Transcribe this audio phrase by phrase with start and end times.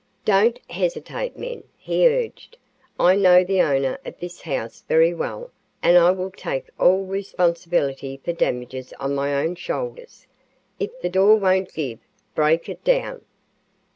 [0.25, 2.57] "Don't hesitate, men," he urged.
[2.99, 5.51] "I know the owner of this house very well
[5.83, 10.25] and will take all responsibility for damages on my own shoulders.
[10.79, 11.99] If the door won't give,
[12.33, 13.21] break it down."